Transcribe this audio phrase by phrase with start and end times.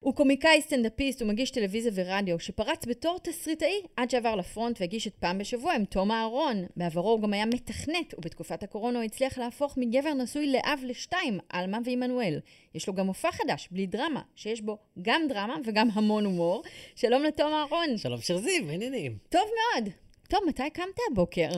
[0.00, 5.38] הוא קומיקאי סטנדאפיסט ומגיש טלוויזיה ורדיו, שפרץ בתור תסריטאי עד שעבר לפרונט והגיש את פעם
[5.38, 6.64] בשבוע עם תום אהרון.
[6.76, 11.78] בעברו הוא גם היה מתכנת, ובתקופת הקורונה הוא הצליח להפוך מגבר נשוי לאב לשתיים, עלמה
[11.84, 12.40] ועמנואל.
[12.74, 16.62] יש לו גם מופע חדש, בלי דרמה, שיש בו גם דרמה וגם המון הומור.
[16.96, 17.96] שלום לתום אהרון.
[17.96, 19.16] שלום שיר זיו, עניינים.
[19.28, 19.92] טוב מאוד.
[20.28, 21.48] טוב, מתי קמת הבוקר?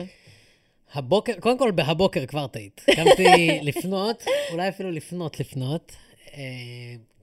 [0.93, 2.81] הבוקר, קודם כל, בהבוקר כבר טעית.
[2.95, 5.91] קמתי לפנות, אולי אפילו לפנות לפנות.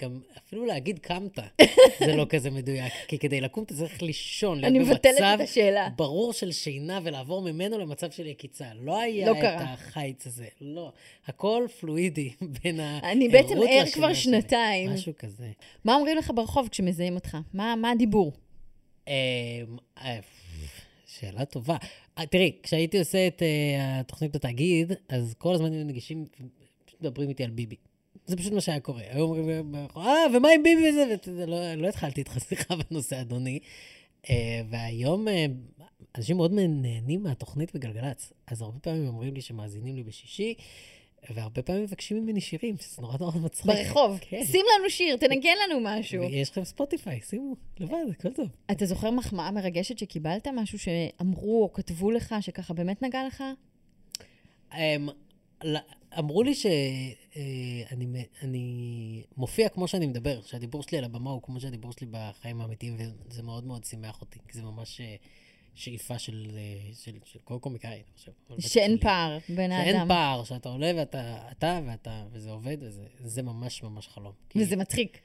[0.02, 1.38] גם אפילו להגיד קמת,
[2.06, 2.92] זה לא כזה מדויק.
[3.08, 5.88] כי כדי לקום אתה צריך לישון, אני להיות מבטלת במצב את השאלה.
[5.96, 8.66] ברור של שינה ולעבור ממנו למצב של יקיצה.
[8.80, 9.72] לא היה לא את קרה.
[9.72, 10.92] החיץ הזה, לא.
[11.26, 12.30] הכל פלואידי
[12.62, 14.14] בין הערות אני בעצם ער לשינה כבר.
[14.14, 14.90] שנתיים.
[14.90, 15.50] משהו כזה.
[15.84, 17.38] מה אומרים לך ברחוב כשמזהים אותך?
[17.54, 18.32] מה, מה הדיבור?
[19.08, 19.12] אמ,
[20.02, 20.18] אה,
[21.06, 21.76] שאלה טובה.
[22.18, 26.26] אה, תראי, כשהייתי עושה את אה, התוכנית בתאגיד, אז כל הזמן היו ניגשים,
[26.84, 27.76] פשוט מדברים איתי על ביבי.
[28.28, 29.02] זה פשוט מה שהיה קורה.
[29.10, 31.46] היו אומרים, אה, ומה עם ביבי וזה?
[31.46, 33.58] לא, לא התחלתי איתך שיחה בנושא, אדוני.
[34.30, 35.46] אה, והיום אה,
[36.16, 38.32] אנשים מאוד נהנים מהתוכנית בגלגלצ.
[38.46, 40.54] אז הרבה פעמים אומרים לי שמאזינים לי בשישי,
[41.30, 43.66] והרבה פעמים מבקשים ממני שירים, שזה נורא נורא מצחיק.
[43.66, 44.18] ברחוב.
[44.20, 44.44] כן.
[44.44, 46.22] שים לנו שיר, תנגן לנו משהו.
[46.22, 48.48] יש לכם ספוטיפיי, שימו, לבד, הכל טוב.
[48.70, 50.48] אתה זוכר מחמאה מרגשת שקיבלת?
[50.54, 53.44] משהו שאמרו או כתבו לך, שככה באמת נגע לך?
[54.74, 55.08] אמ,
[56.18, 57.14] אמרו לי שאני
[58.42, 62.96] אני מופיע כמו שאני מדבר, שהדיבור שלי על הבמה הוא כמו שהדיבור שלי בחיים האמיתיים,
[63.28, 65.14] וזה מאוד מאוד שימח אותי, כי זה ממש אה,
[65.74, 66.60] שאיפה של, אה,
[67.04, 68.32] של, של כל קומיקאי, אני חושב.
[68.68, 69.00] שאין שלי.
[69.00, 69.84] פער בין האדם.
[69.98, 74.32] שאין פער, שאתה עולה ואתה, אתה ואתה, וזה עובד, וזה זה ממש ממש חלום.
[74.48, 75.18] כי- וזה מצחיק.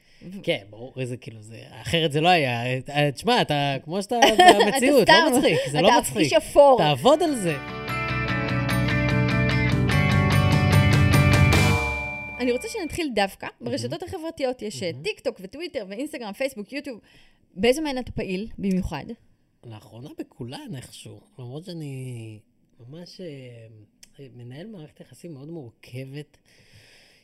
[0.43, 2.63] כן, ברור, זה כאילו, זה, אחרת זה לא היה.
[2.89, 4.15] אה, תשמע, אתה, כמו שאתה
[4.65, 6.17] במציאות, אתה לא מצחיק, זה לא אתה מצחיק.
[6.17, 6.77] איש אפור.
[6.77, 7.57] תעבוד על זה.
[12.43, 14.61] אני רוצה שנתחיל דווקא ברשתות החברתיות.
[14.61, 16.99] יש אה, טיק טוק וטוויטר ואינסטגרם, פייסבוק, יוטיוב.
[17.55, 19.05] באיזה מהן אתה פעיל במיוחד?
[19.63, 22.39] לאחרונה בכולן איכשהו, למרות שאני
[22.79, 26.37] ממש אה, מנהל מערכת יחסים מאוד מורכבת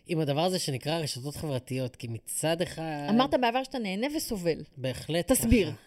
[0.08, 3.08] עם הדבר הזה שנקרא רשתות חברתיות, כי מצד אחד...
[3.10, 4.64] אמרת בעבר שאתה נהנה וסובל.
[4.78, 5.72] בהחלט תסביר.
[5.72, 5.78] ככה.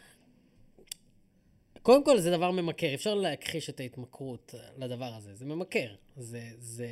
[1.83, 5.95] קודם כל, זה דבר ממכר, אפשר להכחיש את ההתמכרות לדבר הזה, זה ממכר.
[6.17, 6.89] זה, זה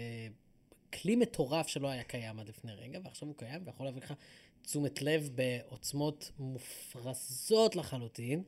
[0.92, 4.14] כלי מטורף שלא היה קיים עד לפני רגע, ועכשיו הוא קיים ויכול להביא לך
[4.62, 8.42] תשומת לב בעוצמות מופרזות לחלוטין,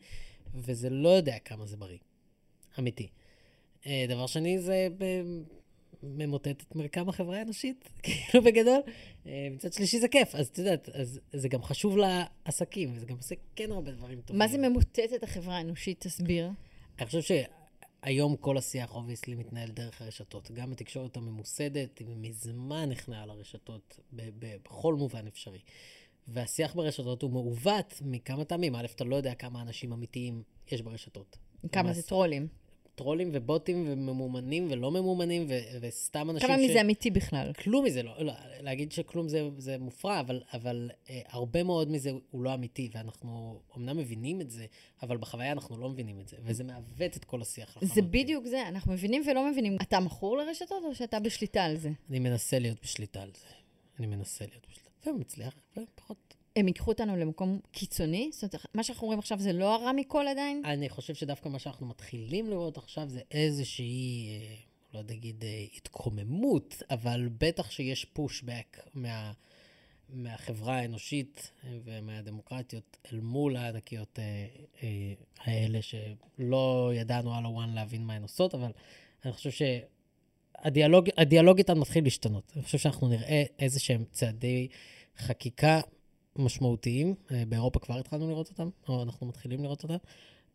[0.54, 1.98] וזה לא יודע כמה זה בריא.
[2.78, 3.08] אמיתי.
[3.86, 4.88] אה, דבר שני, זה
[6.02, 8.80] ממוטט את מרקם החברה האנושית, כאילו בגדול.
[9.26, 13.16] אה, מצד שלישי זה כיף, אז את יודעת, אז זה גם חשוב לעסקים, וזה גם
[13.16, 14.38] עושה כן הרבה דברים טובים.
[14.38, 16.00] מה זה ממוטט את החברה האנושית?
[16.00, 16.50] תסביר.
[16.98, 17.22] אני חושב
[18.04, 20.50] שהיום כל השיח obviously מתנהל דרך הרשתות.
[20.50, 25.60] גם התקשורת הממוסדת, היא מזמן נכנעה לרשתות בכל מובן אפשרי.
[26.28, 28.74] והשיח ברשתות הוא מעוות מכמה טעמים.
[28.74, 30.42] א', אתה לא יודע כמה אנשים אמיתיים
[30.72, 31.38] יש ברשתות.
[31.72, 32.48] כמה זה טרולים.
[33.02, 37.52] טרולים ובוטים וממומנים ולא ממומנים, ו- וסתם אנשים כמה מזה אמיתי בכלל?
[37.52, 42.10] כלום מזה לא, לא להגיד שכלום זה, זה מופרע, אבל, אבל אה, הרבה מאוד מזה
[42.30, 44.66] הוא לא אמיתי, ואנחנו אמנם מבינים את זה,
[45.02, 47.78] אבל בחוויה אנחנו לא מבינים את זה, וזה מעוות את כל השיח.
[47.82, 48.02] זה.
[48.02, 49.76] בדיוק זה, אנחנו מבינים ולא מבינים.
[49.82, 51.90] אתה מכור לרשתות או שאתה בשליטה על זה?
[52.10, 53.46] אני מנסה להיות בשליטה על זה.
[53.98, 54.82] אני מנסה להיות בשליטה.
[55.06, 56.16] ומצליח, ופחות.
[56.56, 58.30] הם ייקחו אותנו למקום קיצוני?
[58.32, 60.62] זאת אומרת, מה שאנחנו רואים עכשיו זה לא הרע מכל עדיין?
[60.64, 64.54] אני חושב שדווקא מה שאנחנו מתחילים לראות עכשיו זה איזושהי, אה,
[64.94, 69.32] לא אגיד, אה, התקוממות, אבל בטח שיש פושבק מה,
[70.08, 74.18] מהחברה האנושית אה, ומהדמוקרטיות אל מול הענקיות
[75.38, 78.70] האלה, שלא ידענו על הוואן להבין מה הן עושות, אבל
[79.24, 82.52] אני חושב שהדיאלוג הדיאלוג איתן מתחיל להשתנות.
[82.56, 84.68] אני חושב שאנחנו נראה איזה שהם צעדי
[85.18, 85.80] חקיקה
[86.36, 87.14] משמעותיים.
[87.30, 89.96] אה, באירופה כבר התחלנו לראות אותם, או אנחנו מתחילים לראות אותם.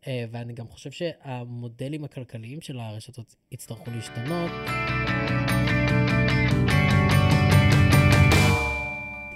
[0.06, 4.50] אה, ואני גם חושב שהמודלים הכלכליים של הרשתות יצטרכו להשתנות.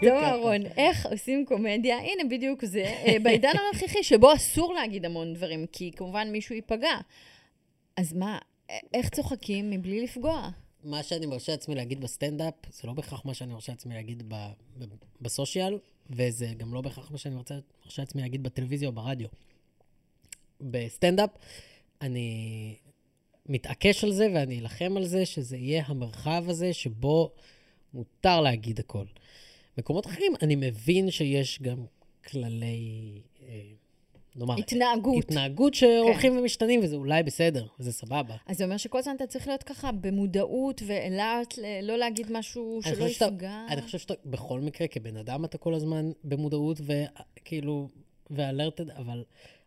[0.00, 1.99] טוב, אהרון, איך עושים קומדיה?
[1.99, 2.85] הנה, בדיוק זה.
[2.85, 6.97] אה, בעידן הנוכחי, שבו אסור להגיד המון דברים, כי כמובן מישהו ייפגע.
[7.97, 8.39] אז מה,
[8.94, 10.50] איך צוחקים מבלי לפגוע?
[10.84, 14.34] מה שאני מרשה לעצמי להגיד בסטנדאפ, זה לא בהכרח מה שאני מרשה לעצמי להגיד ב,
[14.79, 14.84] ב,
[15.21, 15.79] ב social,
[16.11, 17.58] וזה גם לא בהכרח מה שאני מרשה,
[17.99, 19.29] לעצמי להגיד בטלוויזיה או ברדיו.
[20.61, 21.31] בסטנדאפ,
[22.00, 22.76] אני
[23.46, 27.32] מתעקש על זה ואני אלחם על זה, שזה יהיה המרחב הזה שבו
[27.94, 29.05] מותר להגיד הכל.
[29.79, 31.84] מקומות אחרים, אני מבין שיש גם
[32.25, 33.73] כללי, אה,
[34.37, 35.25] נאמר, התנהגות.
[35.25, 38.37] התנהגות שהולכים ומשתנים, וזה אולי בסדר, וזה סבבה.
[38.46, 43.05] אז זה אומר שכל הזמן אתה צריך להיות ככה במודעות ל- לא להגיד משהו שלא
[43.05, 43.67] יפגע.
[43.69, 47.88] אני חושב שאתה, בכל מקרה, כבן אדם, אתה כל הזמן במודעות וכאילו,
[48.31, 49.25] ואלרטד, אבל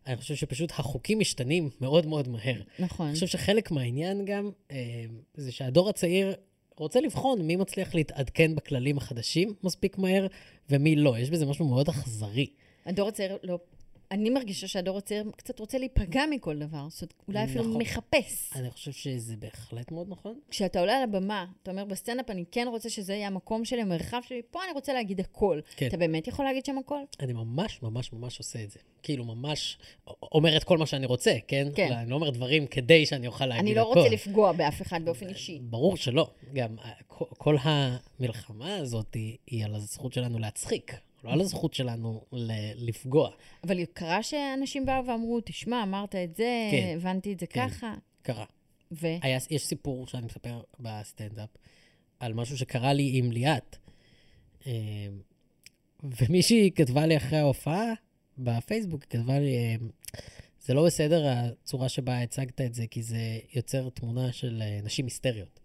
[0.07, 2.61] אני חושב שפשוט החוקים משתנים מאוד מאוד מהר.
[2.79, 3.05] נכון.
[3.05, 6.33] אני חושב שחלק מהעניין גם, אה, זה שהדור הצעיר
[6.77, 10.27] רוצה לבחון מי מצליח להתעדכן בכללים החדשים מספיק מהר,
[10.69, 11.17] ומי לא.
[11.17, 12.47] יש בזה משהו מאוד אכזרי.
[12.85, 13.59] הדור הצעיר לא...
[14.11, 16.85] אני מרגישה שהדור הצעיר קצת רוצה להיפגע מכל דבר.
[16.89, 17.81] זאת אומרת, אולי אפילו נכון.
[17.81, 18.51] מחפש.
[18.55, 20.39] אני חושב שזה בהחלט מאוד נכון.
[20.49, 24.19] כשאתה עולה על הבמה, אתה אומר בסטנדאפ, אני כן רוצה שזה יהיה המקום שלי, המרחב
[24.27, 25.59] שלי, פה אני רוצה להגיד הכל.
[25.75, 25.87] כן.
[25.87, 26.99] אתה באמת יכול להגיד שם הכל?
[27.19, 28.79] אני ממש ממש ממש עושה את זה.
[29.03, 29.77] כאילו, ממש
[30.21, 31.67] אומר את כל מה שאני רוצה, כן?
[31.75, 31.91] כן.
[31.93, 33.79] אני לא אומר דברים כדי שאני אוכל להגיד אני הכל.
[33.79, 35.59] לא רוצה לפגוע באף אחד באופן אישי.
[35.61, 36.29] ברור שלא.
[36.53, 36.91] גם אה,
[37.37, 40.93] כל- המלחמה הזאת היא, היא על הזכות שלנו להצחיק,
[41.25, 43.29] לא על הזכות שלנו ל- לפגוע.
[43.63, 46.93] אבל קרה שאנשים באו ואמרו, תשמע, אמרת את זה, כן.
[46.97, 47.69] הבנתי את זה כן.
[47.69, 48.45] ככה, קרה.
[48.91, 49.07] ו...
[49.21, 51.49] היה, יש סיפור שאני מספר בסטנדאפ
[52.19, 53.77] על משהו שקרה לי עם ליאת.
[54.67, 54.71] אה,
[56.03, 57.93] ומישהי כתבה לי אחרי ההופעה
[58.37, 59.75] בפייסבוק, היא כתבה לי, אה,
[60.61, 65.05] זה לא בסדר הצורה שבה הצגת את זה, כי זה יוצר תמונה של אה, נשים
[65.05, 65.59] היסטריות.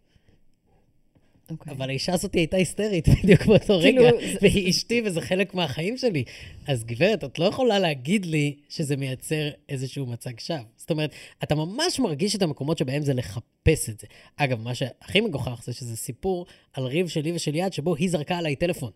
[1.51, 1.73] אוקיי.
[1.73, 6.25] אבל האישה הזאת הייתה היסטרית בדיוק באותו כאילו, רגע, והיא אשתי וזה חלק מהחיים שלי.
[6.67, 10.59] אז גברת, את לא יכולה להגיד לי שזה מייצר איזשהו מצג שווא.
[10.77, 11.11] זאת אומרת,
[11.43, 14.07] אתה ממש מרגיש את המקומות שבהם זה לחפש את זה.
[14.37, 18.39] אגב, מה שהכי מגוחך זה שזה סיפור על ריב שלי ושל יד, שבו היא זרקה
[18.39, 18.91] עליי טלפון.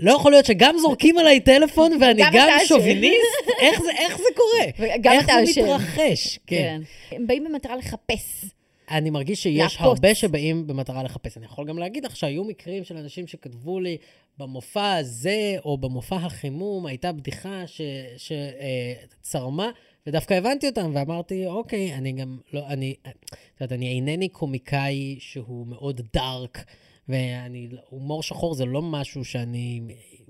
[0.00, 2.58] לא יכול להיות שגם זורקים עליי טלפון ואני גם גם.
[2.66, 3.48] שוביניסט?
[3.60, 4.88] איך זה, איך זה קורה?
[5.12, 5.62] איך זה.
[5.62, 6.38] מתרחש?
[6.46, 6.80] כן.
[7.10, 7.16] כן.
[7.16, 8.44] הם באים במטרה לחפש.
[8.90, 9.80] אני מרגיש שיש לעקוץ.
[9.80, 11.36] הרבה שבאים במטרה לחפץ.
[11.36, 13.96] אני יכול גם להגיד לך שהיו מקרים של אנשים שכתבו לי,
[14.38, 17.62] במופע הזה או במופע החימום הייתה בדיחה
[18.16, 19.70] שצרמה,
[20.06, 23.26] ודווקא הבנתי אותם ואמרתי, אוקיי, אני גם לא, אני, את
[23.60, 26.64] יודעת, אני אינני קומיקאי שהוא מאוד דארק,
[27.08, 29.80] ואני, הומור שחור זה לא משהו שאני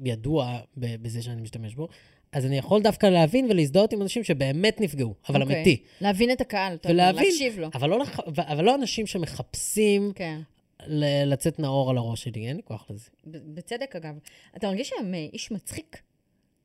[0.05, 1.89] ידוע בזה שאני משתמש בו.
[2.35, 5.57] אז אני יכול דווקא להבין ולהזדהות עם אנשים שבאמת נפגעו, אבל אוקיי.
[5.57, 5.83] אמיתי.
[6.01, 7.69] להבין את הקהל, אתה אומר, ולהבין, להקשיב לו.
[7.75, 8.21] אבל לא, לח...
[8.39, 10.41] אבל לא אנשים שמחפשים כן.
[10.87, 13.09] ל- לצאת נאור על הראש שלי, אין לי כוח לזה.
[13.27, 14.15] בצדק, אגב.
[14.57, 16.03] אתה מרגיש שהם אה, איש מצחיק?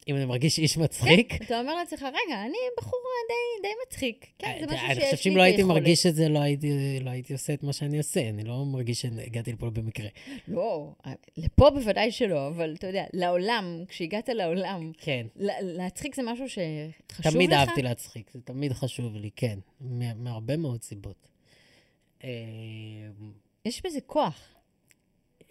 [0.07, 2.99] אם אני מרגיש איש מצחיק, אתה אומר לעצמך, רגע, אני בחור
[3.29, 4.25] די, די מצחיק.
[4.39, 5.63] כן, זה משהו אה, אני שיש לי חושב שאם לא הייתי.
[5.63, 6.69] מרגיש את זה, לא הייתי,
[7.01, 8.29] לא הייתי עושה את מה שאני עושה.
[8.29, 10.07] אני לא מרגיש שהגעתי לפה במקרה.
[10.47, 10.91] לא,
[11.37, 15.27] לפה בוודאי שלא, אבל אתה יודע, לעולם, כשהגעת לעולם, כן.
[15.35, 17.33] לה- להצחיק זה משהו שחשוב לך?
[17.33, 19.59] תמיד אהבתי להצחיק, זה תמיד חשוב לי, כן.
[19.81, 21.29] מה- מהרבה מאוד סיבות.
[22.23, 22.29] אה,
[23.65, 24.41] יש בזה כוח.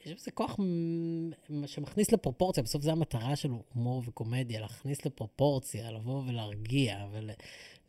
[0.04, 0.56] יש בזה כוח
[1.66, 7.06] שמכניס לפרופורציה, בסוף זו המטרה של הומור וקומדיה, להכניס לפרופורציה, לבוא ולהרגיע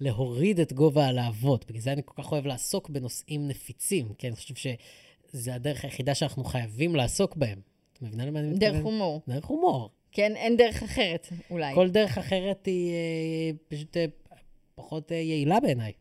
[0.01, 1.65] ולהוריד את גובה הלהבות.
[1.65, 6.15] בגלל זה אני כל כך אוהב לעסוק בנושאים נפיצים, כי אני חושב שזה הדרך היחידה
[6.15, 7.59] שאנחנו חייבים לעסוק בהם.
[7.93, 8.73] את מבינה למה אני מתכוון?
[8.73, 9.21] דרך הומור.
[9.27, 9.89] דרך הומור.
[10.11, 11.75] כן, אין דרך אחרת, אולי.
[11.75, 14.05] כל דרך אחרת היא אה, פשוט אה,
[14.75, 15.91] פחות אה, יעילה בעיניי.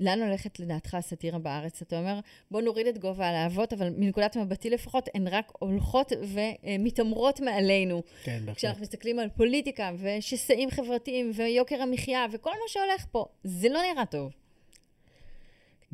[0.00, 1.82] לאן הולכת לדעתך הסאטירה בארץ?
[1.82, 7.40] אתה אומר, בוא נוריד את גובה הלהבות, אבל מנקודת מבטי לפחות, הן רק הולכות ומתעמרות
[7.40, 8.02] מעלינו.
[8.22, 8.56] כן, בהחלט.
[8.56, 14.06] כשאנחנו מסתכלים על פוליטיקה ושסעים חברתיים ויוקר המחיה וכל מה שהולך פה, זה לא נראה
[14.06, 14.32] טוב.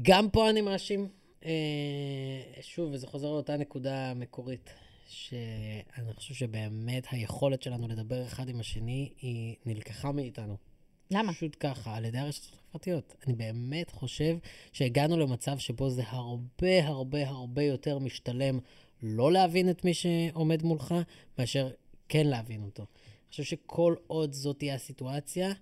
[0.03, 1.09] גם פה אני מאשים.
[1.45, 1.51] אה,
[2.61, 4.71] שוב, וזה חוזר לאותה נקודה המקורית,
[5.07, 10.72] שאני חושב שבאמת היכולת שלנו לדבר אחד עם השני, היא נלקחה מאיתנו.
[11.13, 11.33] למה?
[11.33, 13.15] פשוט ככה, על ידי הרשתות החברתיות.
[13.27, 14.37] אני באמת חושב
[14.73, 18.59] שהגענו למצב שבו זה הרבה הרבה הרבה יותר משתלם
[19.03, 20.95] לא להבין את מי שעומד מולך,
[21.39, 21.71] מאשר
[22.09, 22.83] כן להבין אותו.
[22.83, 25.53] אני חושב שכל עוד זאת תהיה הסיטואציה,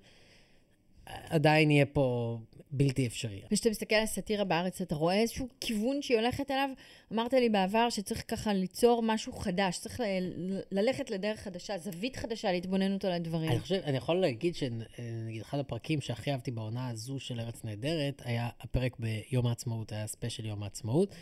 [1.06, 2.38] עדיין יהיה פה
[2.72, 3.42] בלתי אפשרי.
[3.50, 6.70] וכשאתה מסתכל על סאטירה בארץ, אתה רואה איזשהו כיוון שהיא הולכת אליו?
[7.12, 12.52] אמרת לי בעבר שצריך ככה ליצור משהו חדש, צריך ל- ללכת לדרך חדשה, זווית חדשה
[12.52, 13.50] להתבוננות על הדברים.
[13.50, 18.22] אני חושב, אני יכול להגיד שנגיד אחד הפרקים שהכי אהבתי בעונה הזו של ארץ נהדרת,
[18.24, 21.14] היה הפרק ביום העצמאות, היה ספיישל יום העצמאות,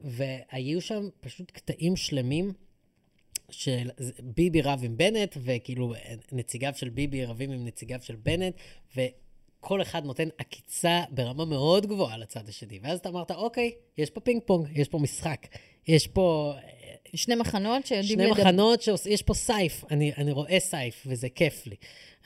[0.00, 2.52] והיו שם פשוט קטעים שלמים
[3.50, 3.90] של
[4.22, 5.94] ביבי רב עם בנט, וכאילו
[6.32, 8.54] נציגיו של ביבי רבים עם נציגיו של בנט,
[9.66, 12.78] וכל אחד נותן עקיצה ברמה מאוד גבוהה לצד השני.
[12.82, 15.46] ואז אתה אמרת, אוקיי, יש פה פינג פונג, יש פה משחק,
[15.88, 16.54] יש פה
[17.14, 18.42] שני מחנות שיודעים שני לדבר.
[18.42, 21.76] מחנות שיש פה סיף, אני, אני רואה סיף, וזה כיף לי.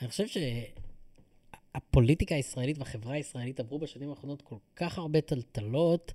[0.01, 0.25] אני חושב
[1.75, 6.13] הפוליטיקה הישראלית והחברה הישראלית עברו בשנים האחרונות כל כך הרבה טלטלות.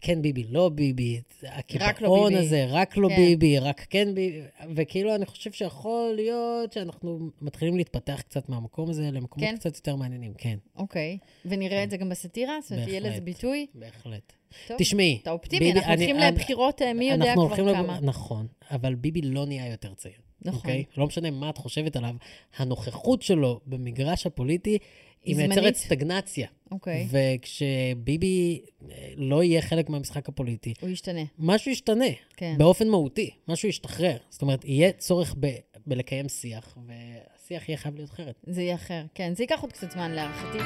[0.00, 2.44] כן ביבי, לא ביבי, הקיפאון ביבי.
[2.46, 3.16] הזה, רק לא כן.
[3.16, 4.40] ביבי, רק כן ביבי,
[4.74, 9.56] וכאילו אני חושב שיכול להיות שאנחנו מתחילים להתפתח קצת מהמקום הזה למקומות כן?
[9.56, 11.18] קצת יותר מעניינים, כן, אוקיי.
[11.44, 12.60] ונראה את זה גם בסאטירה?
[12.60, 13.20] זאת אומרת, יהיה לזה.
[13.20, 13.66] ביטוי?
[13.74, 14.32] בהחלט.
[14.68, 14.76] טוב.
[14.78, 17.74] תשמעי, אתה אופטימי, ביבי- אנחנו אני- הולכים אני- לבחירות, אה, מי יודע כבר הולכים לב-
[17.74, 17.98] כמה.
[18.02, 20.14] נכון, אבל ביבי לא נהיה יותר צעיר.
[20.42, 20.58] נכון.
[20.60, 20.84] אוקיי?
[20.96, 22.14] לא משנה מה את חושבת עליו,
[22.56, 24.78] הנוכחות שלו במגרש הפוליטי,
[25.24, 25.48] היא זמנית.
[25.50, 26.48] מייצרת סטגנציה.
[26.70, 27.06] אוקיי.
[27.10, 31.20] וכשביבי אה, לא יהיה חלק מהמשחק הפוליטי, הוא ישתנה.
[31.38, 32.04] משהו ישתנה,
[32.36, 32.54] כן.
[32.58, 34.16] באופן מהותי, משהו ישתחרר.
[34.30, 35.46] זאת אומרת, יהיה צורך ב-
[35.86, 38.34] בלקיים שיח, והשיח יהיה חייב להיות אחרת.
[38.46, 39.02] זה יהיה אחר.
[39.14, 40.58] כן, זה ייקח עוד קצת זמן להערכתי.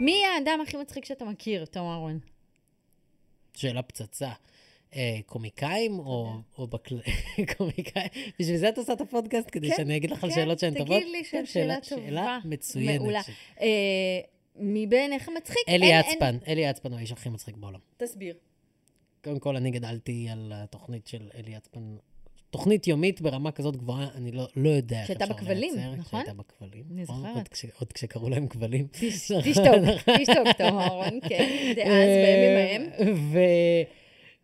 [0.00, 2.18] מי האדם הכי מצחיק שאתה מכיר, תום אהרון?
[3.54, 4.30] שאלה פצצה.
[4.96, 7.00] אה, קומיקאים או, או בקל...
[7.56, 8.08] קומיקאים?
[8.40, 9.48] בשביל זה את עושה את הפודקאסט?
[9.52, 11.02] כדי כן, שאני אגיד לך על כן, שאלות שהן תגיד טובות?
[11.12, 12.02] לי כן, שאלה טובה.
[12.02, 13.00] שאלה מצוינת.
[13.00, 13.22] מעולה.
[13.22, 13.66] ש- אה,
[14.56, 15.58] מבין איך מצחיק?
[15.68, 17.80] אלי יצפן, אלי יצפן הוא האיש הכי מצחיק בעולם.
[17.96, 18.36] תסביר.
[19.24, 21.96] קודם כל, אני גדלתי על התוכנית של אלי יצפן.
[22.54, 25.94] תוכנית יומית ברמה כזאת גבוהה, אני לא, לא יודע איך אפשר בכבלים, לייצר.
[25.94, 26.20] נכון?
[26.24, 26.84] שהייתה בכבלים.
[26.90, 27.16] אני נכון?
[27.16, 27.36] זוכרת.
[27.36, 28.86] עוד, כש, עוד כשקראו להם כבלים.
[29.00, 29.40] תשתוק,
[30.18, 31.72] תשתוק, תום אהרון, כן.
[31.76, 32.82] דאז, בימים ההם.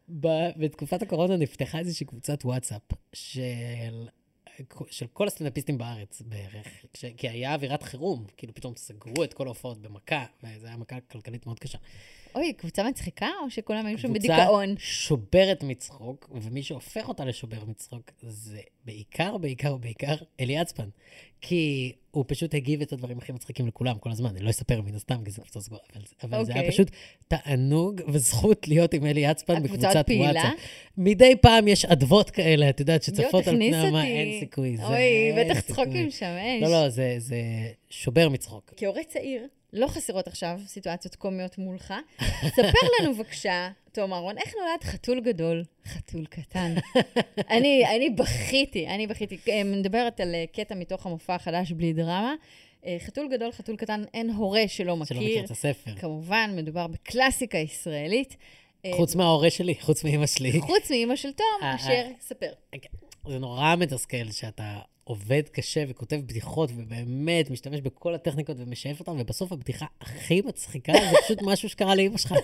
[0.09, 4.09] ובתקופת הקורונה נפתחה איזושהי קבוצת וואטסאפ של,
[4.91, 9.47] של כל הסטנדאפיסטים בארץ בערך, כש, כי היה אווירת חירום, כאילו פתאום סגרו את כל
[9.47, 11.79] ההופעות במכה, וזו הייתה מכה כלכלית מאוד קשה.
[12.35, 14.75] אוי, קבוצה מצחיקה, או שכולם היו שם קבוצה בדיכאון?
[14.79, 20.89] שוברת מצחוק, ומי שהופך אותה לשובר מצחוק זה בעיקר, בעיקר, בעיקר אלי יצפן.
[21.41, 24.31] כי הוא פשוט הגיב את הדברים הכי מצחיקים לכולם כל הזמן.
[24.31, 26.73] אני לא אספר מן הסתם, כי זה קבוצה סגורה, אבל, אבל זה היה אוקיי.
[26.73, 26.91] פשוט
[27.29, 30.41] תענוג וזכות להיות עם אלי הקבוצה בקבוצת עוד פעילה?
[30.41, 30.69] וואטסאפ.
[30.97, 34.07] מדי פעם יש אדוות כאלה, את יודעת, שצפות על פני המה.
[34.07, 34.77] אין סיכוי.
[34.83, 35.61] אוי, בטח.
[35.61, 36.63] צחוקים שם, אש.
[36.63, 37.37] לא, לא, זה, זה
[37.91, 38.75] שובר מצחוק.
[38.77, 41.95] כהורה צעיר, לא חסרות עכשיו סיטואציות קומיות מולך.
[42.49, 46.75] ספר לנו בבקשה, תום אהרון, איך נולד חתול גדול, חתול קטן?
[47.51, 49.39] אני, אני בכיתי, אני בכיתי.
[49.49, 52.35] אה, מדברת על אה, קטע מתוך המופע החדש בלי דרמה.
[52.87, 55.17] אה, חתול גדול, חתול קטן, אין הורה שלא מכיר.
[55.17, 55.91] שלא מכיר את הספר.
[55.97, 58.37] כמובן, מדובר בקלאסיקה ישראלית.
[58.95, 60.61] חוץ מההורה שלי, חוץ מאמא שלי.
[60.61, 62.07] חוץ מאימא של תום, אשר.
[62.21, 62.53] ספר.
[63.29, 64.79] זה נורא מתסכל שאתה
[65.11, 71.17] עובד קשה וכותב בדיחות ובאמת משתמש בכל הטכניקות ומשאף אותן, ובסוף הבדיחה הכי מצחיקה זה
[71.25, 72.35] פשוט משהו שקרה לאמא שלך.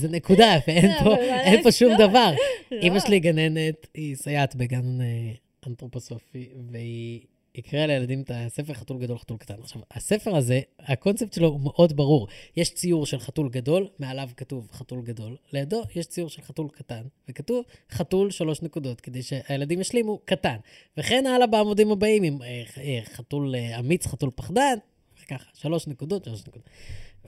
[0.00, 2.10] זה נקודה, ואין לא, פה, אין פה שום לעשות?
[2.10, 2.32] דבר.
[2.70, 2.80] לא.
[2.82, 5.32] אמא שלי גננת, היא סייעת בגן אה,
[5.66, 7.20] אנתרופוסופי, והיא
[7.58, 9.54] הקריאה לילדים את הספר חתול גדול, חתול קטן.
[9.60, 12.28] עכשיו, הספר הזה, הקונספט שלו הוא מאוד ברור.
[12.56, 17.02] יש ציור של חתול גדול, מעליו כתוב חתול גדול, לידו יש ציור של חתול קטן,
[17.28, 20.56] וכתוב חתול שלוש נקודות, כדי שהילדים ישלימו קטן.
[20.96, 24.76] וכן הלאה בעמודים הבאים, עם אה, אה, חתול אה, אמיץ, חתול פחדן,
[25.24, 26.68] וככה, שלוש נקודות, שלוש נקודות.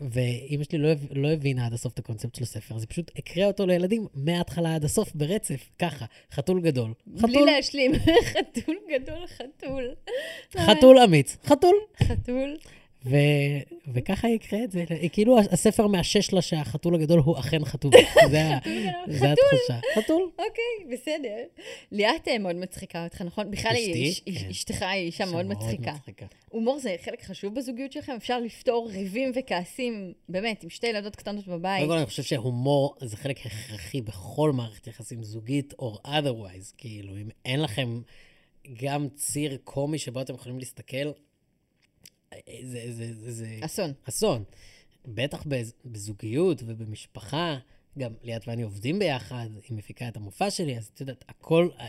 [0.00, 3.46] ואימא שלי לא, לא הבינה עד הסוף את הקונספט של הספר, אז היא פשוט הקריאה
[3.46, 6.92] אותו לילדים מההתחלה עד הסוף, ברצף, ככה, חתול גדול.
[7.06, 7.92] בלי חתול, להשלים,
[8.32, 9.94] חתול גדול, חתול.
[10.58, 11.74] חתול אמיץ, חתול.
[12.02, 12.56] חתול.
[13.06, 13.16] ו...
[13.94, 17.92] וככה הקריאה את זה, כאילו הספר מאשש לה שהחתול הגדול הוא אכן חתול.
[18.30, 18.42] זה.
[19.08, 19.80] זה התחושה.
[19.94, 20.30] חתול.
[20.38, 21.36] אוקיי, בסדר.
[21.92, 23.50] ליאת אה, מאוד מצחיקה אותך, נכון?
[23.50, 24.48] בכלל, היא- כן.
[24.50, 25.46] אשתך היא אישה מאוד.
[25.46, 25.92] מצחיקה.
[26.48, 28.12] הומור זה חלק חשוב בזוגיות שלכם?
[28.16, 31.78] אפשר לפתור ריבים וכעסים, באמת, עם שתי ילדות קטנות בבית.
[31.80, 36.72] קודם כל, אני חושב שהומור זה חלק הכרחי בכל מערכת יחסים זוגית or otherwise.
[36.78, 38.00] כאילו, אם אין לכם
[38.82, 41.10] גם ציר קומי שבו אתם יכולים להסתכל,
[42.62, 43.92] זה, זה, זה, זה אסון.
[44.08, 44.44] אסון.
[45.06, 47.58] בטח בז- בזוגיות ובמשפחה,
[47.98, 51.86] גם ליאת ואני עובדים ביחד, היא מפיקה את המופע שלי, אז את יודעת, הכל אה,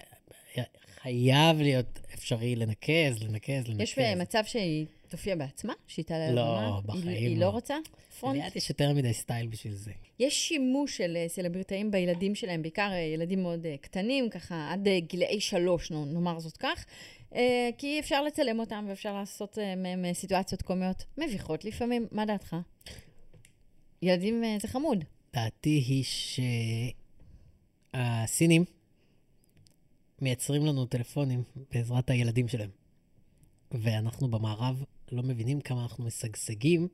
[1.01, 3.81] חייב להיות אפשרי לנקז, לנקז, לנקז.
[3.81, 5.73] יש מצב שהיא תופיע בעצמה?
[5.87, 6.81] שהיא תעלה לא, לבמה?
[6.85, 7.45] בחיים היא- היא לא.
[7.45, 7.75] לא רוצה?
[8.19, 8.41] פרונט?
[8.41, 9.91] ליאת יש יותר מדי סטייל בשביל זה.
[10.19, 14.87] יש שימוש של אה, סלבריטאים בילדים שלהם, בעיקר אה, ילדים מאוד אה, קטנים, ככה עד
[14.87, 17.14] אה, גילאי שלוש, נאמר זאת כך, אה,
[17.77, 22.07] כי אפשר לצלם אותם ואפשר לעשות אה, מהם אה, סיטואציות קומיות מביכות לפעמים.
[22.11, 22.55] מה דעתך?
[24.01, 25.03] ילדים אה, זה חמוד.
[25.33, 26.03] דעתי היא
[27.93, 28.65] שהסינים
[30.21, 32.69] מייצרים לנו טלפונים בעזרת הילדים שלהם.
[33.71, 36.87] ואנחנו במערב לא מבינים כמה אנחנו משגשגים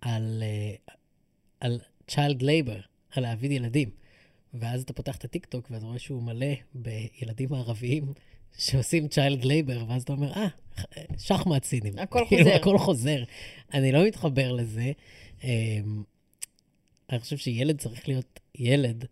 [0.00, 0.74] על, אה,
[1.60, 3.90] על child labor, על להעביד ילדים.
[4.54, 8.12] ואז אתה פותח את הטיקטוק ואתה רואה שהוא מלא בילדים ערביים
[8.58, 10.46] שעושים child labor, ואז אתה אומר, אה,
[11.18, 11.98] שחמט סינים.
[11.98, 12.56] הכל כאילו, חוזר.
[12.56, 13.22] הכל חוזר.
[13.74, 14.92] אני לא מתחבר לזה.
[15.44, 16.02] אמ,
[17.10, 19.04] אני חושב שילד צריך להיות ילד,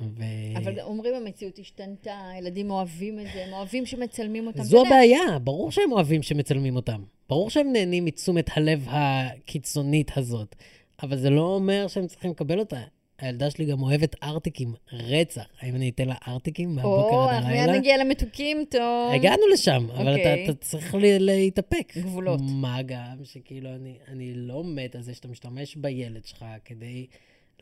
[0.00, 0.22] ו...
[0.56, 4.62] אבל אומרים המציאות השתנתה, הילדים אוהבים את זה, הם אוהבים שמצלמים אותם.
[4.62, 7.02] זו הבעיה, ברור שהם אוהבים שמצלמים אותם.
[7.28, 10.56] ברור שהם נהנים מתשומת הלב הקיצונית הזאת.
[11.02, 12.82] אבל זה לא אומר שהם צריכים לקבל אותה.
[13.18, 15.44] הילדה שלי גם אוהבת ארטיקים, רצח.
[15.60, 17.66] האם אני אתן לה ארטיקים מהבוקר או, עד אנחנו הלילה?
[17.66, 19.12] מיד נגיע למתוקים, טוב.
[19.14, 20.44] הגענו לשם, אבל אוקיי.
[20.44, 21.92] אתה, אתה צריך להתאפק.
[21.96, 22.40] גבולות.
[22.42, 27.06] מה גם שכאילו, אני, אני לא מת על זה שאתה משתמש בילד שלך כדי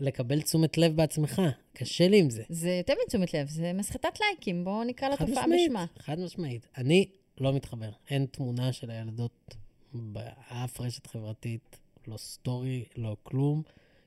[0.01, 1.43] לקבל תשומת לב בעצמך.
[1.73, 2.43] קשה לי עם זה.
[2.49, 5.85] זה יותר מתשומת לב, זה מסחטת לייקים, בואו נקרא לתופעה בשמה.
[5.99, 6.67] חד משמעית.
[6.77, 7.09] אני
[7.41, 7.91] לא מתחבר.
[8.11, 9.55] אין תמונה של הילדות
[9.93, 13.63] באף רשת חברתית, לא סטורי, לא כלום.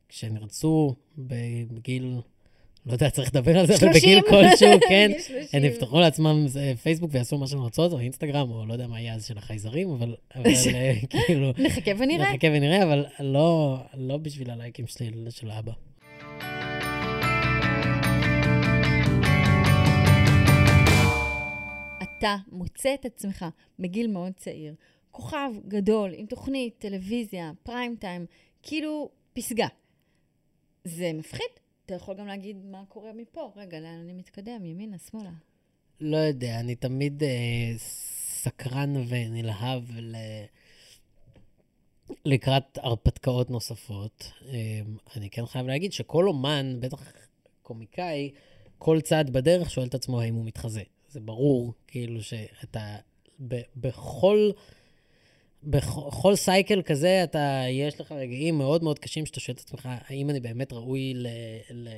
[0.09, 2.15] כשהן ירצו בגיל,
[2.85, 4.23] לא יודע, צריך לדבר על זה, אבל בגיל 30.
[4.29, 5.47] כלשהו, כן, 30.
[5.53, 9.01] הן יפתחו לעצמם אה, פייסבוק ויעשו מה שהן רוצות, או אינסטגרם, או לא יודע מה
[9.01, 10.45] יהיה אז של החייזרים, אבל אבל,
[10.75, 10.93] אה,
[11.27, 12.33] כאילו, נחכה ונראה.
[12.33, 15.71] נחכה ונראה, אבל לא, לא בשביל הלייקים שלי, של אבא.
[22.19, 23.45] אתה מוצא את עצמך
[23.79, 24.73] בגיל מאוד צעיר,
[25.11, 28.25] כוכב גדול, עם תוכנית, טלוויזיה, פריים טיים,
[28.63, 29.67] כאילו פסגה.
[30.88, 31.48] זה מפחיד.
[31.86, 33.51] אתה יכול גם להגיד מה קורה מפה.
[33.56, 34.65] רגע, לאן אני מתקדם?
[34.65, 35.32] ימינה, שמאלה.
[36.01, 40.15] לא יודע, אני תמיד אה, סקרן ונלהב ל...
[42.25, 44.32] לקראת הרפתקאות נוספות.
[44.48, 44.82] אה,
[45.15, 47.12] אני כן חייב להגיד שכל אומן, בטח
[47.62, 48.32] קומיקאי,
[48.77, 50.84] כל צעד בדרך שואל את עצמו האם הוא מתחזה.
[51.10, 52.96] זה ברור, כאילו שאתה
[53.48, 54.51] ב, בכל...
[55.67, 60.29] בכל סייקל כזה, אתה, יש לך רגעים מאוד מאוד קשים שאתה שואל את עצמך, האם
[60.29, 61.27] אני באמת ראוי ל,
[61.69, 61.89] ל,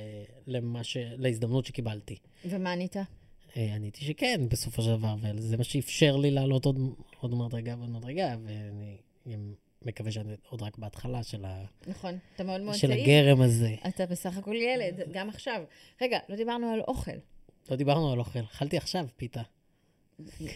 [0.46, 2.16] למה ש, להזדמנות שקיבלתי.
[2.44, 2.96] ומה ענית?
[3.56, 6.78] אה, עניתי שכן, בסופו של דבר, וזה מה שאפשר לי לעלות עוד,
[7.20, 9.46] עוד מדרגה ועוד מדרגה, ואני
[9.82, 13.02] מקווה שאני עוד רק בהתחלה של, ה, נכון, אתה מאוד מאוד של צעיר.
[13.02, 13.74] הגרם הזה.
[13.88, 15.62] אתה בסך הכל ילד, גם עכשיו.
[16.02, 17.10] רגע, לא דיברנו על אוכל.
[17.70, 19.42] לא דיברנו על אוכל, אכלתי עכשיו פיתה.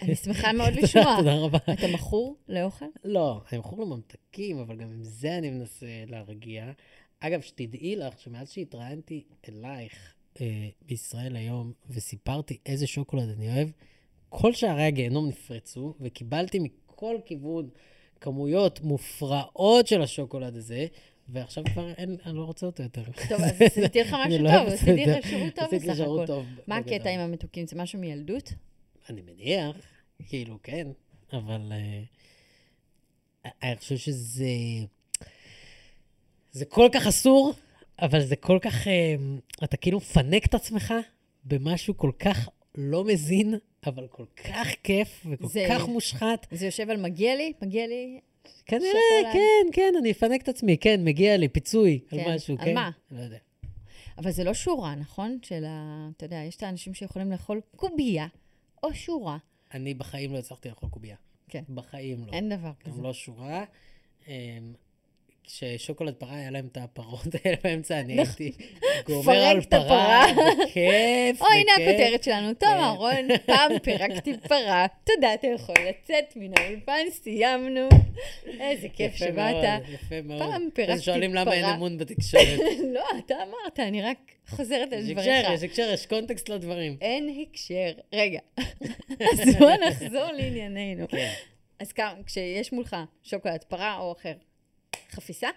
[0.02, 1.16] אני שמחה מאוד לשמוע.
[1.18, 1.58] תודה רבה.
[1.72, 2.84] אתה מכור לאוכל?
[3.04, 6.72] לא, אני מכור לממתקים, אבל גם עם זה אני מנסה להרגיע.
[7.20, 13.68] אגב, שתדעי לך שמאז שהתראיינתי אלייך אה, בישראל היום, וסיפרתי איזה שוקולד אני אוהב,
[14.28, 17.68] כל שערי הגיהנום נפרצו, וקיבלתי מכל כיוון
[18.20, 20.86] כמויות מופרעות של השוקולד הזה,
[21.28, 23.02] ועכשיו כבר אין, אני לא רוצה אותו יותר.
[23.28, 25.06] טוב, אז עשיתי לך משהו לא טוב, עשיתי.
[25.06, 26.42] לך שירות טוב בסך הכל.
[26.66, 26.76] מה.
[26.76, 27.66] הקטע עם המתוקים?
[27.66, 28.52] זה משהו מילדות?
[29.10, 29.76] אני מניח,
[30.28, 30.88] כאילו, כן,
[31.32, 34.48] אבל אה, אני חושב שזה...
[36.52, 37.54] זה כל כך אסור,
[38.02, 38.88] אבל זה כל כך...
[38.88, 39.14] אה,
[39.64, 40.94] אתה כאילו מפנק את עצמך
[41.44, 43.54] במשהו כל כך לא מזין,
[43.86, 46.46] אבל כל כך כיף וכל זה- כך מושחת.
[46.50, 47.52] זה יושב על מגיע לי?
[47.62, 48.20] מגיע לי?
[48.66, 49.32] כנראה.
[49.32, 52.18] כן, כן, אני אפנק את עצמי, כן, מגיע לי פיצוי כן.
[52.18, 52.74] על משהו, על כן?
[52.74, 52.90] מה?
[53.10, 53.38] לא יודע.
[54.18, 55.38] אבל זה לא שורה, נכון?
[55.42, 56.08] של ה...
[56.16, 58.26] אתה יודע, יש את האנשים שיכולים לאכול קובייה
[58.84, 59.38] או שורה.
[59.74, 61.16] אני בחיים לא הצלחתי לאכול קובייה.
[61.48, 61.64] כן.
[61.74, 62.32] בחיים לא.
[62.32, 62.96] אין דבר כזה.
[62.96, 63.64] גם לא שורה.
[65.46, 68.52] כששוקולד פרה היה להם את הפרות האלה באמצע, אני הייתי
[69.06, 69.70] גומר על נכון.
[69.70, 70.44] פרה, הפרה.
[70.64, 71.88] בכיף, או, הנה בכיף.
[71.88, 72.54] הכותרת שלנו.
[72.54, 72.76] טוב, כן.
[72.76, 74.86] אהרון, פעם פירקתי פרה.
[75.04, 77.88] תודה, אתה יכול לצאת מן האולפן, סיימנו.
[78.60, 79.80] איזה כיף שבאת.
[79.94, 80.38] יפה מאוד.
[80.42, 81.74] פעם אז פירקתי שואלים למה אין פרה.
[81.74, 82.44] אמון בתקשורת.
[82.92, 85.28] לא, אתה אמרת, אני רק חוזרת על יש דבריך.
[85.28, 86.96] הקשר, יש הקשר, יש קונטקסט לדברים.
[87.00, 87.92] אין הקשר.
[88.12, 88.38] רגע,
[89.20, 91.08] אז בוא נחזור לענייננו.
[91.08, 91.32] כן.
[91.78, 91.92] אז
[92.26, 94.32] כשיש מולך שוקולד פרה או אחר,
[95.10, 95.48] חפיסה?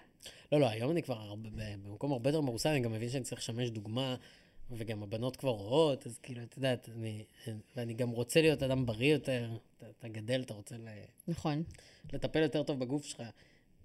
[0.52, 1.48] לא, לא, היום אני כבר הרבה-
[1.84, 4.16] במקום הרבה יותר מרוסן, אני גם מבין שאני צריך לשמש דוגמה,
[4.70, 7.24] וגם הבנות כבר רואות, אז כאילו, את יודעת, אני,
[7.76, 9.50] ואני גם רוצה להיות אדם בריא יותר.
[9.78, 10.88] אתה, אתה גדל, אתה רוצה ל,
[11.28, 11.62] נכון.
[12.12, 13.22] לטפל יותר טוב בגוף שלך.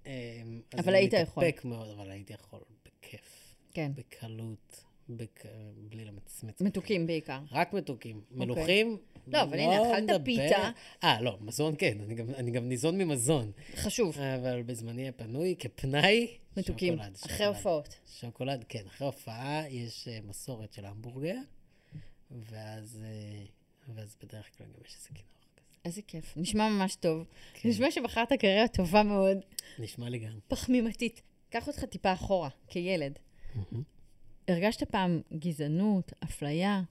[0.04, 0.10] אז
[0.78, 1.44] אבל אני היית יכול.
[1.44, 3.92] מתאפק מאוד, אבל הייתי יכול בכיף, כן.
[3.94, 5.42] בקלות, בק...
[5.76, 6.60] בלי למצמץ.
[6.60, 7.40] מתוקים בעיקר.
[7.52, 8.20] רק מתוקים.
[8.30, 10.20] מלוכים, לא, אבל הנה, אכלת.
[10.24, 10.70] פיתה.
[11.04, 13.52] אה, לא, מזון כן, אני גם, אני גם ניזון ממזון.
[13.76, 14.18] חשוב.
[14.18, 16.94] אבל בזמני הפנוי, כפנאי, מתוקים.
[16.94, 17.14] שוקולד.
[17.14, 17.54] אחרי שוקולד.
[17.56, 18.00] הופעות.
[18.20, 18.82] שוקולד, כן.
[18.86, 21.36] אחרי הופעה יש אה, מסורת של המבורגר,
[22.30, 23.44] ואז, אה,
[23.94, 25.22] ואז בדרך כלל גם יש איזה כזה.
[25.84, 26.36] איזה כיף.
[26.36, 27.26] נשמע ממש טוב.
[27.54, 27.68] כן.
[27.68, 29.36] נשמע שבחרת קריירה טובה מאוד,
[29.78, 30.38] נשמע לי גם.
[30.48, 31.22] פחמימתית.
[31.50, 33.18] קח אותך טיפה אחורה, כילד.
[34.48, 36.82] הרגשת פעם גזענות, אפליה?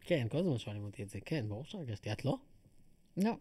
[0.00, 1.18] כן, כל הזמן שואלים אותי את זה.
[1.24, 2.12] כן, ברור שהרגשתי.
[2.12, 2.36] את לא?
[3.16, 3.32] לא.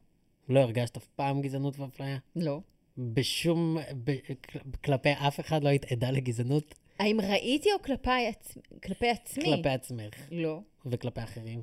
[0.49, 2.17] לא הרגשת אף פעם גזענות ואפליה?
[2.35, 2.59] לא.
[2.97, 3.77] בשום...
[4.03, 4.11] ב,
[4.51, 6.75] כל- כלפי אף אחד לא היית עדה לגזענות?
[6.99, 8.57] האם ראיתי או כלפי, עצ...
[8.83, 9.43] כלפי עצמי?
[9.45, 10.59] כלפי עצמך לא.
[10.85, 11.61] וכלפי אחרים.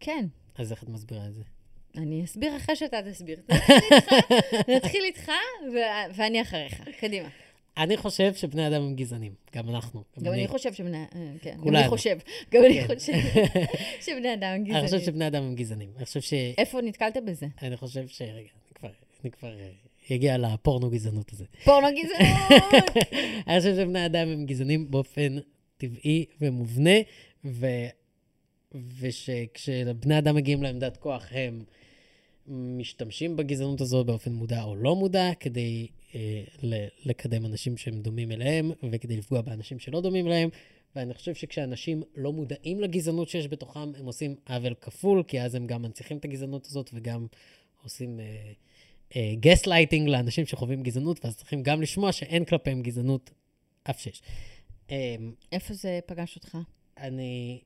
[0.00, 0.26] כן.
[0.54, 1.42] אז איך את מסבירה את זה?
[1.96, 3.40] אני אסביר אחרי שאתה תסביר.
[3.48, 4.12] נתחיל איתך,
[4.76, 5.30] נתחיל איתך
[5.74, 5.76] ו...
[6.14, 6.82] ואני אחריך.
[7.00, 7.28] קדימה.
[7.78, 10.02] אני חושב שבני אדם הם גזענים, גם אנחנו.
[10.22, 10.96] גם אני חושב שבני...
[10.96, 11.06] אה,
[11.42, 11.76] כן, גם.
[11.76, 12.18] אני חושב.
[12.52, 12.94] גם אני כן.
[12.94, 13.12] חושב
[14.06, 15.04] שבני אדם הם אני חושב גזענים.
[15.04, 15.90] שבני אדם הם גזענים.
[15.96, 16.32] אני חושב ש...
[16.58, 17.46] איפה נתקלת בזה?
[17.62, 18.22] אני חושב ש...
[18.22, 18.90] רגע, אני כבר...
[19.22, 21.44] אני כבר אה, אגיע לפורנו גזענות הזה.
[21.64, 22.96] פורנו גזענות!
[23.48, 25.36] אני חושב שבני אדם הם גזענים באופן
[25.76, 26.98] טבעי ומובנה,
[27.44, 27.66] ו...
[28.98, 31.64] ושכשבני אדם מגיעים לעמדת כוח, הם
[32.46, 35.97] משתמשים בגזענות הזאת באופן מודע או לא מודע, כדי אה,
[37.04, 40.48] לקדם אנשים שהם דומים אליהם, וכדי לפגוע באנשים שלא דומים אליהם.
[40.96, 45.66] ואני חושב שכשאנשים לא מודעים לגזענות שיש בתוכם, הם עושים עוול כפול, כי אז הם
[45.66, 47.26] גם מנציחים את הגזענות הזאת וגם
[47.82, 48.20] עושים
[49.40, 53.30] gas uh, lighting לאנשים שחווים גזענות, ואז צריכים גם לשמוע שאין כלפיהם גזענות
[53.90, 54.22] אף שיש.
[54.88, 54.92] Um,
[55.52, 56.58] איפה זה פגש אותך?
[56.98, 57.60] אני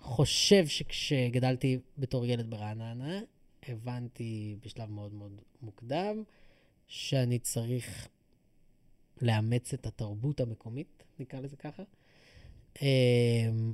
[0.00, 3.20] חושב שכשגדלתי בתור ילד ברעננה,
[3.68, 6.22] הבנתי בשלב מאוד מאוד מוקדם
[6.86, 8.08] שאני צריך
[9.22, 11.82] לאמץ את התרבות המקומית, נקרא לזה ככה.
[12.82, 13.72] אמ,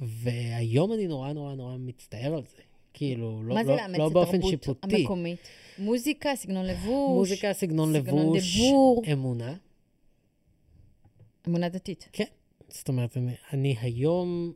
[0.00, 2.62] והיום אני נורא נורא נורא מצטער על זה.
[2.94, 4.96] כאילו, לא, מה זה לא, לאמץ לא את באופן התרבות שיפוטי.
[4.96, 5.38] המקומית?
[5.78, 7.16] מוזיקה, סגנון לבוש?
[7.16, 9.02] מוזיקה, סגנון סגנון לבוש, דיבור.
[9.12, 9.56] אמונה.
[11.48, 12.08] אמונה דתית.
[12.68, 14.52] זאת אומרת, אני, אני היום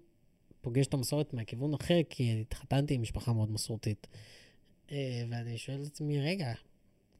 [0.61, 4.07] פוגש את המסורת מהכיוון אחר, כי התחתנתי עם משפחה מאוד מסורתית.
[4.93, 6.53] אה, ואני שואל את עצמי, רגע,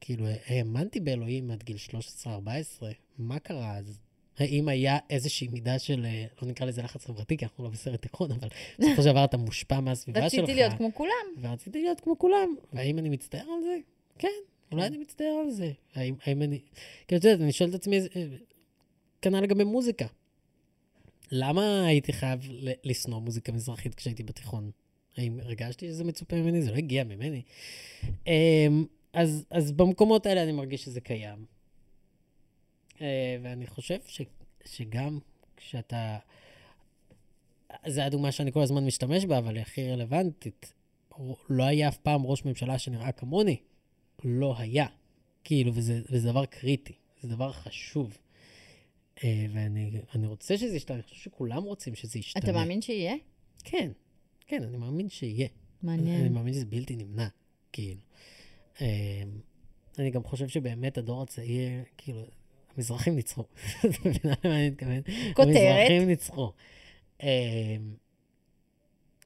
[0.01, 1.77] כאילו, האמנתי באלוהים עד גיל
[2.25, 2.29] 13-14,
[3.19, 3.99] מה קרה אז?
[4.39, 8.03] האם היה איזושהי מידה של, אה, לא נקרא לזה לחץ חברתי, כי אנחנו לא בסרט
[8.03, 8.49] תיכון, אבל
[8.79, 10.43] בסופו של דבר אתה מושפע מהסביבה שלך.
[10.43, 11.27] רציתי להיות כמו כולם.
[11.41, 12.55] ורציתי להיות כמו כולם.
[12.73, 13.77] והאם אני מצטער על זה?
[14.19, 14.29] כן,
[14.73, 15.73] אולי אני מצטער על זה.
[15.95, 16.59] האם, האם אני...
[17.09, 18.27] כאילו, את יודעת, אני שואל את עצמי, אה,
[19.23, 20.07] כנ"ל לגבי מוזיקה.
[21.33, 22.41] למה הייתי חייב
[22.85, 24.71] לשנוא מוזיקה מזרחית כשהייתי בתיכון?
[25.17, 26.63] האם הרגשתי שזה מצופה ממני?
[26.63, 27.43] זה לא הגיע ממני.
[28.27, 31.45] אמ, אז, אז במקומות האלה אני מרגיש שזה קיים.
[33.01, 34.21] אה, ואני חושב ש,
[34.65, 35.19] שגם
[35.57, 36.19] כשאתה...
[37.87, 40.73] זו הדוגמה שאני כל הזמן משתמש בה, אבל היא הכי רלוונטית.
[41.51, 43.57] לא היה אף פעם ראש ממשלה שנראה כמוני.
[44.25, 44.87] לא היה.
[45.45, 48.19] כאילו, וזה, וזה דבר קריטי, זה דבר חשוב.
[49.25, 52.43] אה, ואני אני רוצה שזה ישתנה, אני חושב שכולם רוצים שזה ישתנה.
[52.43, 53.15] אתה מאמין שיהיה?
[53.65, 53.91] כן,
[54.47, 55.49] כן, אני מאמין שיהיה.
[55.49, 56.33] אני מעניין.
[56.33, 57.29] מאמין שזה בלתי נמנע,
[57.73, 58.01] כאילו.
[58.81, 59.23] אה,
[59.99, 62.25] אני גם חושב שבאמת הדור הצעיר, כאילו,
[62.77, 63.43] המזרחים ניצחו.
[63.87, 65.01] את מבינה למה אני מתכוון?
[65.35, 65.57] כותרת.
[65.57, 66.53] המזרחים ניצחו.
[67.23, 67.77] אה,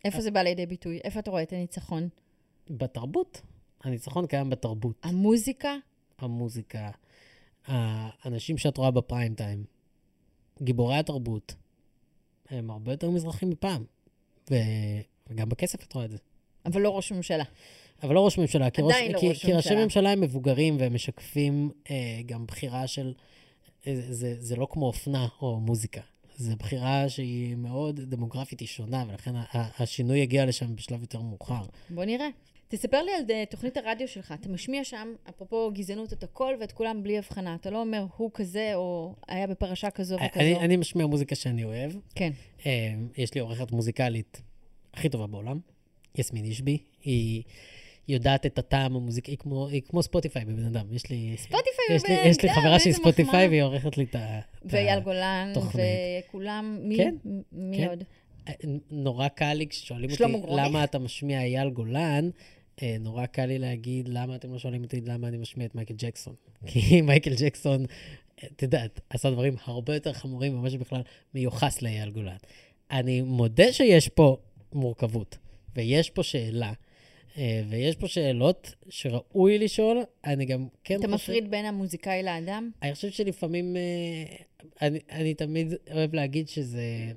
[0.04, 1.00] איפה זה בא לידי ביטוי?
[1.04, 2.09] איפה אתה רואה את הניצחון?
[2.70, 3.42] בתרבות.
[3.85, 4.96] הניצחון קיים בתרבות.
[5.02, 5.76] המוזיקה?
[6.18, 6.90] המוזיקה,
[7.66, 9.64] האנשים שאת רואה בפריים טיים,
[10.62, 11.55] גיבורי התרבות,
[12.51, 13.85] הם הרבה יותר מזרחים מפעם.
[14.51, 14.55] ו...
[15.31, 16.17] וגם בכסף את רואה את זה.
[16.67, 17.45] אבל לא ראש ממשלה.
[18.03, 19.85] אבל לא ראש ממשלה, כי, ראש, עדיין לא כי, ראש כי ראשי ממשלה.
[19.85, 23.12] ממשלה הם מבוגרים והם משקפים אה, גם בחירה של...
[23.87, 26.01] אה, זה, זה לא כמו אופנה או מוזיקה.
[26.37, 31.62] זו בחירה שהיא מאוד דמוגרפית, היא שונה, ולכן השינוי יגיע לשם בשלב יותר מאוחר.
[31.90, 32.29] בוא נראה.
[32.76, 34.34] תספר לי על אה, תוכנית הרדיו שלך.
[34.40, 37.54] אתה משמיע שם, אפרופו גזענות, את הכל ואת כולם בלי הבחנה.
[37.54, 40.40] אתה לא אומר הוא כזה, או היה בפרשה כזו וכזו.
[40.40, 41.92] אני, אני משמיע מוזיקה שאני אוהב.
[42.14, 42.30] כן.
[42.66, 44.42] אה, יש לי עורכת מוזיקלית
[44.94, 45.58] הכי טובה בעולם,
[46.14, 46.78] יסמין אישבי.
[47.02, 47.42] היא
[48.08, 50.87] יודעת את הטעם המוזיקה, היא כמו, היא כמו ספוטיפיי בבן אדם.
[50.92, 51.37] יש לי...
[51.37, 53.48] ספוטיפיי בבן יש לי אדם, חברה שהיא ספוטיפיי.
[53.48, 54.38] והיא עורכת לי את ה...
[54.38, 55.52] את ה- ואייל גולן.
[55.56, 56.96] וכולם, מי?
[56.96, 57.14] כן,
[57.52, 57.88] מי כן.
[57.88, 58.04] עוד?
[58.90, 60.44] נורא קל לי כששואלים אותי גרוניך?
[60.48, 62.30] למה אתה משמיע אייל גולן, אה,
[63.00, 66.34] נורא קל לי להגיד למה אתם לא שואלים אותי למה אני משמיע את מייקל ג'קסון.
[66.66, 67.84] כי מייקל ג'קסון,
[68.42, 71.02] אה, את יודעת, עשה דברים הרבה יותר חמורים ממה שבכלל
[71.34, 72.37] מיוחס לאייל גולן.
[72.90, 74.37] אני מודה שיש פה
[74.72, 75.38] מורכבות,
[75.76, 76.72] ויש פה שאלה,
[77.38, 81.14] אה, ויש פה שאלות שראוי לשאול, אני גם כן אתה חושב...
[81.14, 82.70] מפריד בין המוזיקאי לאדם?
[82.82, 84.37] אני חושב שלפעמים, אה,
[84.82, 87.12] אני, אני תמיד אוהב להגיד שזה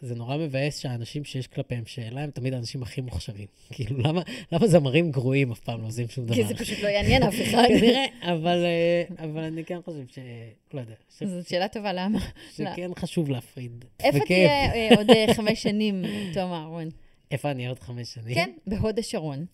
[0.00, 3.46] זה נורא מבאס שהאנשים שיש כלפיהם שאלה הם תמיד האנשים הכי מוכשרים.
[3.74, 6.34] כאילו, למה, למה זמרים גרועים אף פעם לא עושים שום דבר?
[6.34, 7.64] כי זה פשוט לא יעניין אף אחד.
[7.68, 10.18] כנראה, אבל, אה, אבל אני כן חושב ש...
[10.74, 12.18] לא יודע, ש- זאת שאלה טובה, למה?
[12.56, 13.84] שכן חשוב להפריד.
[14.00, 14.18] איפה.
[14.26, 16.02] תהיה אה, עוד אה, חמש שנים,
[16.34, 16.88] תום אהרון?
[17.30, 18.34] איפה אני עוד חמש שנים?
[18.34, 19.46] כן, בהוד השרון.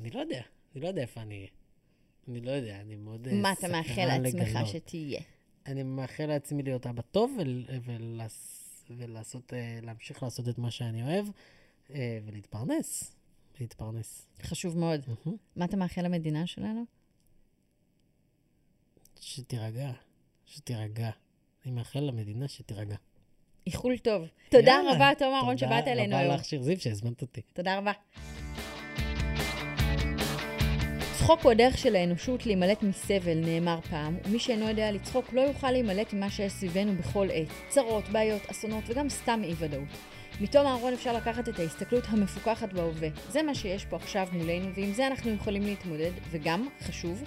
[0.00, 0.40] אני לא יודע,
[0.74, 1.46] אני לא יודע איפה אני אהיה.
[2.28, 4.58] אני לא יודע, אני מאוד מה אתה מאחל לעצמך.
[4.66, 5.20] שתהיה?
[5.66, 8.57] אני מאחל לעצמי להיות אבא טוב ול, ולעס,
[8.96, 11.26] ולעשות, אה, להמשיך לעשות את מה שאני אוהב
[11.94, 13.14] אה, ולהתפרנס.
[13.60, 14.26] להתפרנס.
[14.42, 15.00] חשוב מאוד.
[15.56, 16.84] מה אתה מאחל למדינה שלנו?
[19.20, 19.92] שתירגע,
[20.46, 21.10] שתירגע.
[21.64, 22.96] אני מאחל למדינה שתירגע.
[23.66, 24.22] איחול טוב.
[24.48, 24.94] תודה יאללה.
[24.94, 26.26] רבה, תום אהרון, שבאת אלינו תודה.
[26.26, 27.40] רבה לך, שיר זיו, שהזמנת אותי.
[27.52, 27.92] תודה רבה.
[31.28, 35.70] צחוק הוא הדרך של האנושות להימלט מסבל, נאמר פעם, ומי שאינו יודע לצחוק לא יוכל
[35.70, 37.48] להימלט ממה שיש סביבנו בכל עת.
[37.68, 39.88] צרות, בעיות, אסונות וגם סתם אי ודאות.
[40.40, 43.08] מתום אהרון אפשר לקחת את ההסתכלות המפוקחת בהווה.
[43.28, 47.22] זה מה שיש פה עכשיו מולנו, ועם זה אנחנו יכולים להתמודד, וגם, חשוב,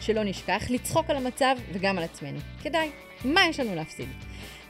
[0.00, 2.38] שלא נשכח, לצחוק על המצב וגם על עצמנו.
[2.62, 2.90] כדאי.
[3.24, 4.08] מה יש לנו להפסיד?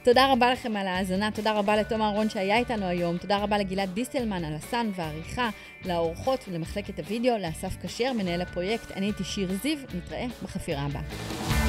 [0.05, 3.89] תודה רבה לכם על ההאזנה, תודה רבה לתום אהרון שהיה איתנו היום, תודה רבה לגלעד
[3.93, 5.49] דיסטלמן על הסאן והעריכה,
[5.85, 11.64] לאורחות ולמחלקת הוידאו, לאסף כשר, מנהל הפרויקט, אני הייתי שיר זיו, נתראה בחפירה הבאה.